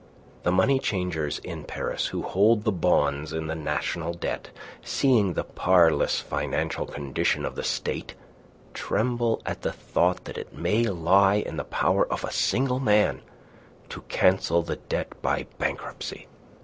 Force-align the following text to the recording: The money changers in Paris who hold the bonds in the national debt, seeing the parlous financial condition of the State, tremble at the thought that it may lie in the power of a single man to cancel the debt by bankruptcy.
The 0.41 0.51
money 0.51 0.79
changers 0.79 1.37
in 1.37 1.63
Paris 1.63 2.07
who 2.07 2.23
hold 2.23 2.63
the 2.63 2.71
bonds 2.71 3.31
in 3.33 3.45
the 3.45 3.53
national 3.53 4.15
debt, 4.15 4.49
seeing 4.83 5.33
the 5.33 5.43
parlous 5.43 6.19
financial 6.19 6.87
condition 6.87 7.45
of 7.45 7.53
the 7.53 7.63
State, 7.63 8.15
tremble 8.73 9.43
at 9.45 9.61
the 9.61 9.71
thought 9.71 10.23
that 10.25 10.39
it 10.39 10.57
may 10.57 10.85
lie 10.85 11.35
in 11.35 11.57
the 11.57 11.63
power 11.63 12.11
of 12.11 12.23
a 12.23 12.31
single 12.31 12.79
man 12.79 13.21
to 13.89 14.01
cancel 14.09 14.63
the 14.63 14.77
debt 14.77 15.21
by 15.21 15.45
bankruptcy. 15.59 16.25